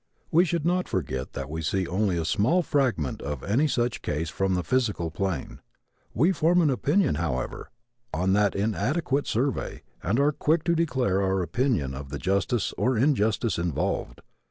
We 0.31 0.45
should 0.45 0.65
not 0.65 0.87
forget 0.89 1.33
that 1.33 1.47
we 1.47 1.61
see 1.61 1.85
only 1.85 2.17
a 2.17 2.25
small 2.25 2.63
fragment 2.63 3.21
of 3.21 3.43
any 3.43 3.67
such 3.67 4.01
case 4.01 4.31
from 4.31 4.55
the 4.55 4.63
physical 4.63 5.11
plane. 5.11 5.59
We 6.15 6.31
form 6.31 6.59
an 6.63 6.71
opinion, 6.71 7.17
however, 7.21 7.69
on 8.11 8.33
that 8.33 8.55
inadequate 8.55 9.27
survey 9.27 9.83
and 10.01 10.19
are 10.19 10.31
quick 10.31 10.63
to 10.63 10.73
declare 10.75 11.21
our 11.21 11.43
opinion 11.43 11.93
of 11.93 12.09
the 12.09 12.17
justice 12.17 12.73
or 12.79 12.97
injustice 12.97 13.59
involved. 13.59 14.21